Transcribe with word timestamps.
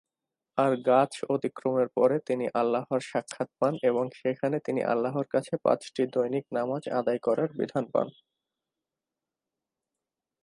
আর 0.57 0.71
গাছ 0.87 1.13
অতিক্রমের 1.29 1.89
পরে 1.95 2.17
তিনি 2.27 2.45
আল্লাহর 2.53 3.01
সাক্ষাত 3.09 3.49
পান 3.59 3.73
এবং 3.83 4.05
সেখানে 4.19 4.57
তিনি 4.59 4.81
আল্লাহর 4.83 5.27
কাছে 5.27 5.53
পাঁচটি 5.63 6.03
দৈনিক 6.13 6.45
নামাজ 6.51 6.83
আদায় 6.99 7.19
করার 7.19 7.49
বিধান 7.57 7.85
পান। 7.93 8.07